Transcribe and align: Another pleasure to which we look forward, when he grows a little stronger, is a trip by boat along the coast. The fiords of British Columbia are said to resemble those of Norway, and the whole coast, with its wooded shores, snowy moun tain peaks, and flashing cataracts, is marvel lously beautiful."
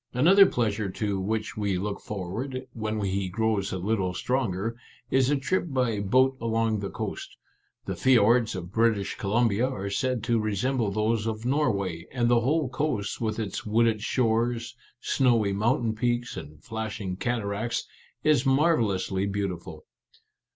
Another 0.15 0.47
pleasure 0.47 0.89
to 0.89 1.19
which 1.19 1.55
we 1.55 1.77
look 1.77 1.99
forward, 2.01 2.65
when 2.73 2.99
he 3.01 3.29
grows 3.29 3.71
a 3.71 3.77
little 3.77 4.15
stronger, 4.15 4.75
is 5.11 5.29
a 5.29 5.35
trip 5.35 5.65
by 5.67 5.99
boat 5.99 6.35
along 6.41 6.79
the 6.79 6.89
coast. 6.89 7.37
The 7.85 7.95
fiords 7.95 8.55
of 8.55 8.71
British 8.71 9.13
Columbia 9.19 9.69
are 9.69 9.91
said 9.91 10.23
to 10.23 10.39
resemble 10.39 10.89
those 10.89 11.27
of 11.27 11.45
Norway, 11.45 12.07
and 12.11 12.27
the 12.29 12.39
whole 12.41 12.67
coast, 12.67 13.21
with 13.21 13.37
its 13.37 13.63
wooded 13.63 14.01
shores, 14.01 14.75
snowy 15.01 15.53
moun 15.53 15.83
tain 15.83 15.93
peaks, 15.95 16.35
and 16.35 16.63
flashing 16.63 17.15
cataracts, 17.15 17.85
is 18.23 18.43
marvel 18.43 18.87
lously 18.87 19.31
beautiful." 19.31 19.85